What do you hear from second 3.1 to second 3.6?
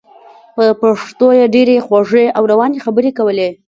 کولې.